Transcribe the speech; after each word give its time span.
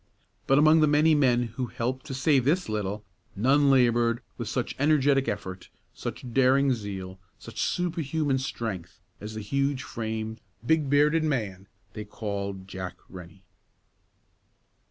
But 0.47 0.57
among 0.57 0.79
the 0.79 0.87
many 0.87 1.13
men 1.13 1.43
who 1.43 1.67
helped 1.67 2.07
to 2.07 2.15
save 2.15 2.43
this 2.43 2.67
little, 2.67 3.05
none 3.35 3.69
labored 3.69 4.23
with 4.35 4.49
such 4.49 4.73
energetic 4.79 5.27
effort, 5.27 5.69
such 5.93 6.33
daring 6.33 6.73
zeal, 6.73 7.19
such 7.37 7.61
superhuman 7.61 8.39
strength, 8.39 8.99
as 9.19 9.35
the 9.35 9.41
huge 9.43 9.83
framed, 9.83 10.41
big 10.65 10.89
bearded 10.89 11.23
man 11.23 11.67
they 11.93 12.03
called 12.03 12.67
Jack 12.67 12.95
Rennie. 13.09 13.43